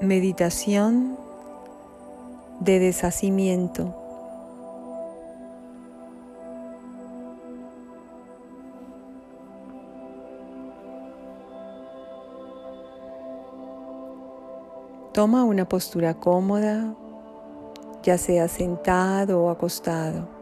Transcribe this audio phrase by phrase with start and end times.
[0.00, 1.16] Meditación
[2.60, 3.94] de deshacimiento.
[15.14, 16.94] Toma una postura cómoda,
[18.02, 20.35] ya sea sentado o acostado.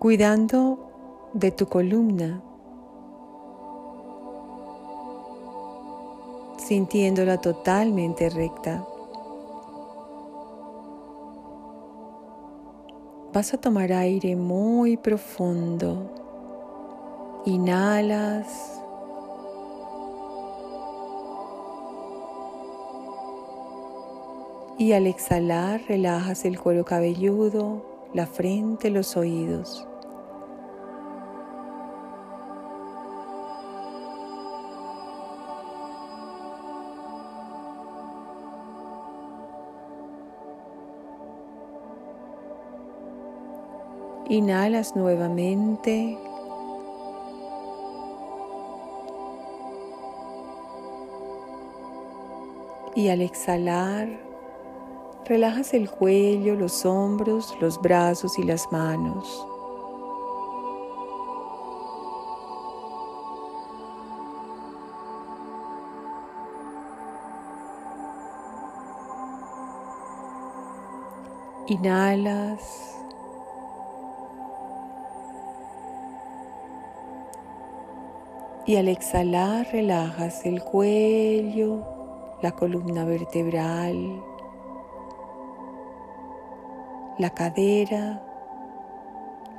[0.00, 2.42] Cuidando de tu columna,
[6.56, 8.82] sintiéndola totalmente recta.
[13.34, 16.10] Vas a tomar aire muy profundo.
[17.44, 18.80] Inhalas.
[24.78, 27.82] Y al exhalar relajas el cuero cabelludo,
[28.14, 29.86] la frente, los oídos.
[44.30, 46.16] Inhalas nuevamente.
[52.94, 54.08] Y al exhalar,
[55.24, 59.44] relajas el cuello, los hombros, los brazos y las manos.
[71.66, 72.99] Inhalas.
[78.66, 81.82] Y al exhalar relajas el cuello,
[82.42, 84.22] la columna vertebral,
[87.18, 88.22] la cadera,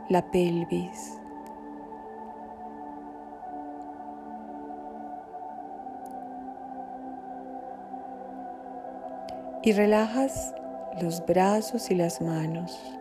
[0.09, 1.17] la pelvis.
[9.63, 10.55] Y relajas
[11.01, 13.00] los brazos y las manos.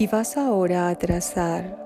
[0.00, 1.76] Y vas ahora a trazar.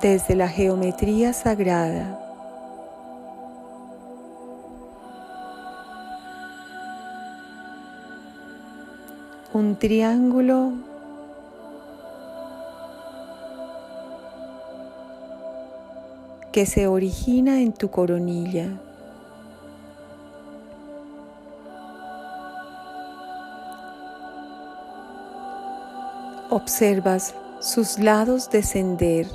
[0.00, 2.16] Desde la geometría sagrada.
[9.52, 10.74] Un triángulo.
[16.52, 18.78] Que se origina en tu coronilla.
[26.50, 29.26] Observas sus lados descender,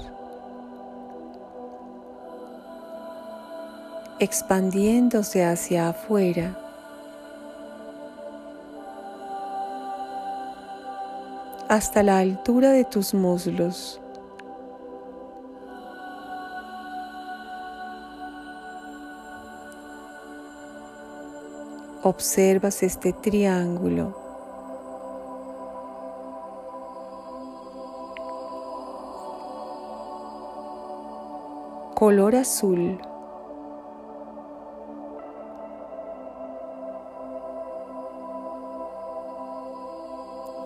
[4.19, 6.59] expandiéndose hacia afuera.
[11.73, 13.99] hasta la altura de tus muslos.
[22.03, 24.22] Observas este triángulo
[32.03, 32.99] color azul.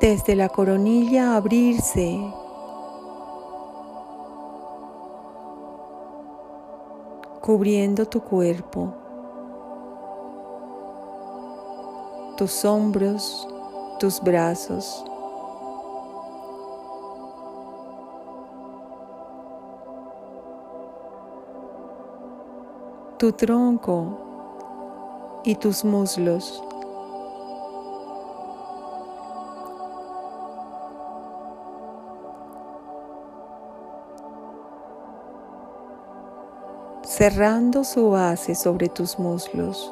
[0.02, 2.34] Desde la coronilla abrirse.
[7.42, 8.94] cubriendo tu cuerpo,
[12.36, 13.48] tus hombros,
[14.00, 15.06] tus brazos.
[23.18, 26.64] Tu tronco y tus muslos.
[37.04, 39.92] cerrando su base sobre tus muslos.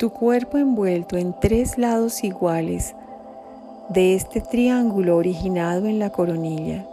[0.00, 2.94] Tu cuerpo envuelto en tres lados iguales
[3.90, 6.86] de este triángulo originado en la coronilla.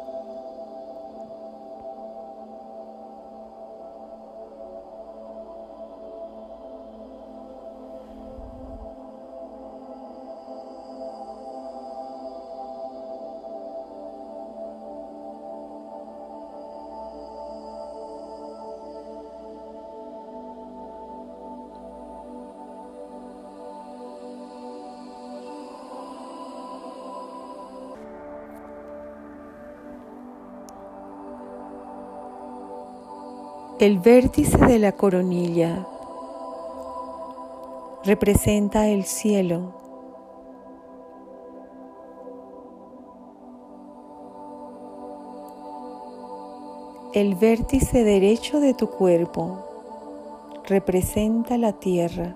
[33.79, 35.85] El vértice de la coronilla
[38.03, 39.71] representa el cielo.
[47.13, 49.59] El vértice derecho de tu cuerpo
[50.65, 52.35] representa la tierra.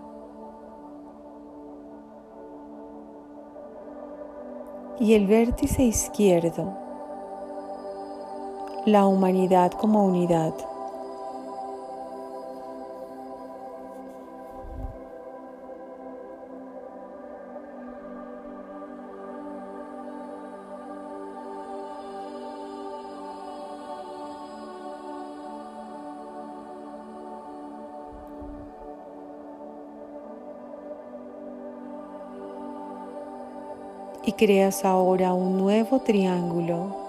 [4.99, 6.77] Y el vértice izquierdo,
[8.85, 10.53] la humanidad como unidad.
[34.23, 37.01] Y creas ahora un nuevo triángulo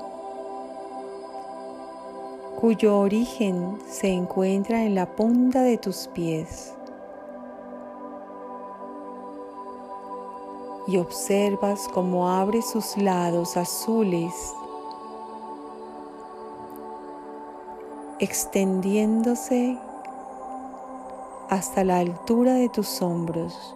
[2.62, 6.72] cuyo origen se encuentra en la punta de tus pies.
[10.86, 14.32] Y observas cómo abre sus lados azules,
[18.20, 19.76] extendiéndose
[21.50, 23.74] hasta la altura de tus hombros.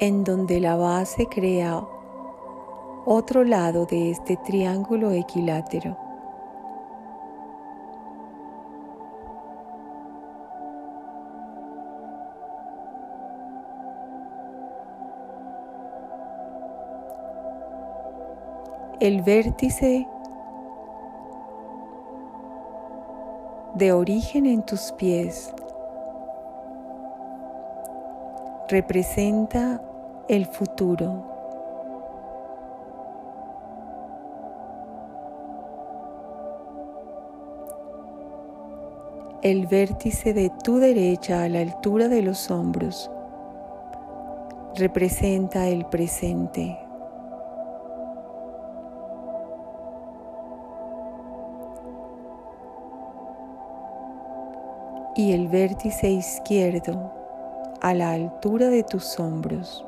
[0.00, 1.86] En donde la base crea
[3.04, 5.96] otro lado de este triángulo equilátero.
[19.00, 20.06] El vértice
[23.74, 25.54] de origen en tus pies
[28.68, 29.80] representa
[30.30, 31.24] el futuro.
[39.42, 43.10] El vértice de tu derecha a la altura de los hombros
[44.76, 46.78] representa el presente.
[55.16, 57.10] Y el vértice izquierdo
[57.80, 59.84] a la altura de tus hombros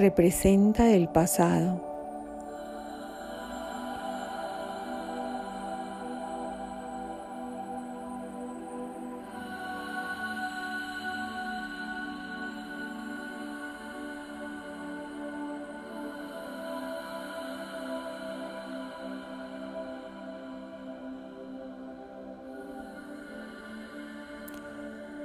[0.00, 1.88] representa el pasado.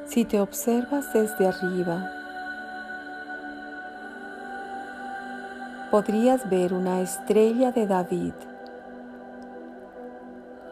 [0.07, 2.24] Si te observas desde arriba,
[5.95, 8.33] podrías ver una estrella de David,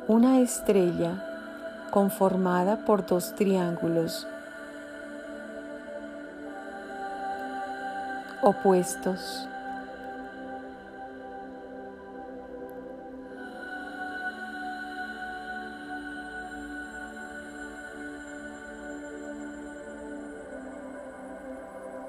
[0.10, 4.28] una estrella conformada por dos triángulos
[8.42, 9.48] opuestos.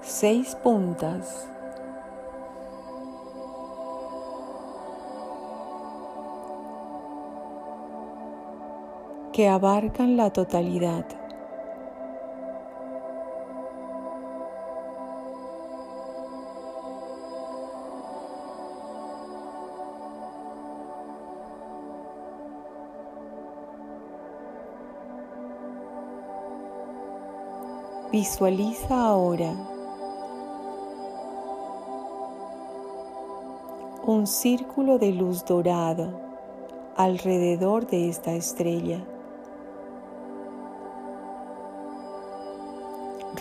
[0.02, 1.53] Seis puntas
[9.34, 11.04] que abarcan la totalidad.
[28.12, 29.52] Visualiza ahora
[34.06, 36.20] un círculo de luz dorado
[36.94, 39.04] alrededor de esta estrella.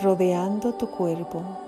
[0.00, 1.63] Rodeando tu cuerpo.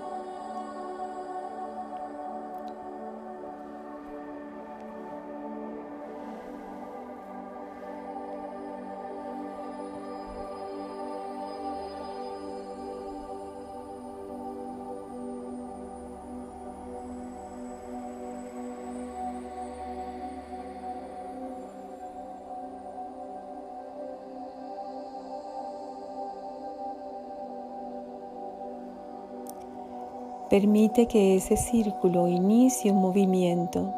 [30.49, 33.93] Permite que ese círculo inicie un movimiento.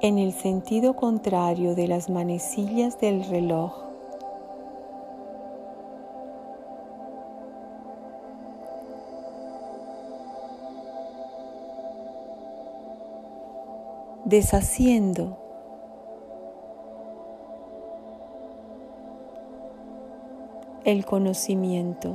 [0.00, 3.88] En el sentido contrario de las manecillas del reloj.
[14.28, 15.38] deshaciendo.
[20.84, 22.14] El conocimiento,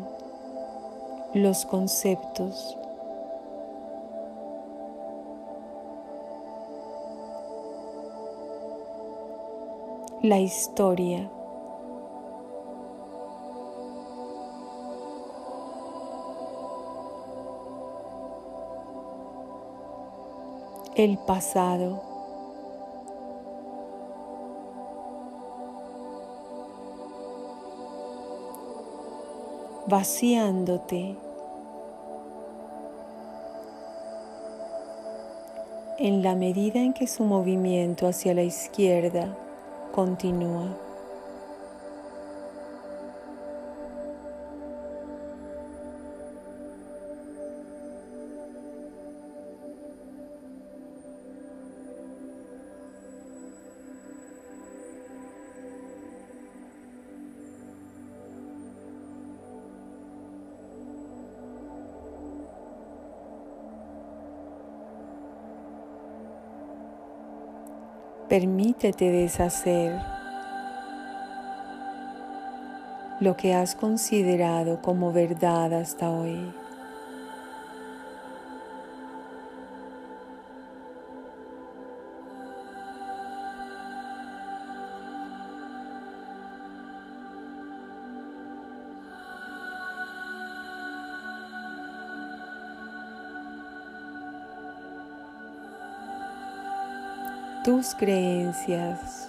[1.33, 2.77] los conceptos,
[10.23, 11.29] la historia.
[20.95, 22.01] El pasado.
[29.87, 31.17] Vaciándote
[35.99, 39.37] en la medida en que su movimiento hacia la izquierda
[39.93, 40.82] continúa.
[68.33, 70.01] Permítete deshacer
[73.19, 76.51] lo que has considerado como verdad hasta hoy.
[97.63, 99.24] Tus creencias.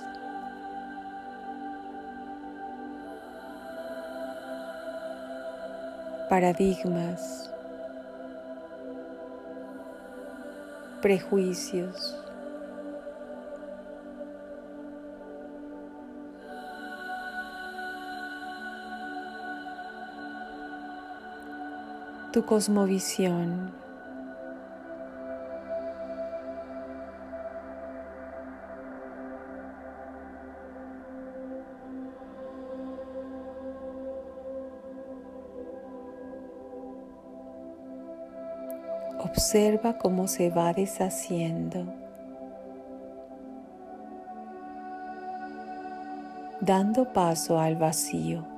[6.35, 7.49] paradigmas,
[11.01, 12.21] prejuicios.
[22.33, 23.84] Tu cosmovisión.
[39.25, 41.87] Observa cómo se va deshaciendo,
[46.61, 48.54] dando paso al vacío.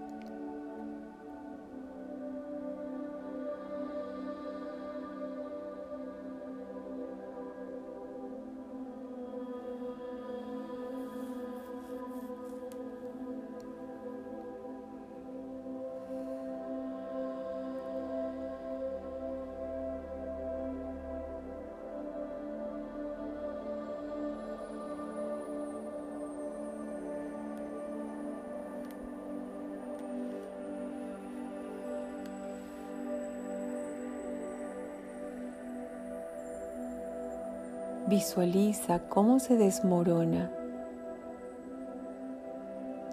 [38.06, 40.50] Visualiza cómo se desmorona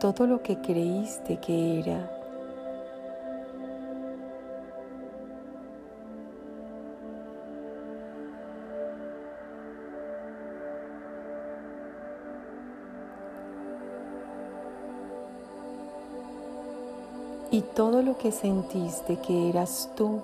[0.03, 2.12] todo lo que creíste que era.
[17.50, 20.21] Y todo lo que sentiste que eras tú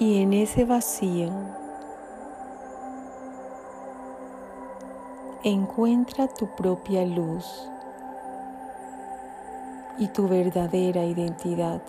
[0.00, 1.28] Y en ese vacío
[5.44, 7.68] encuentra tu propia luz
[9.98, 11.82] y tu verdadera identidad.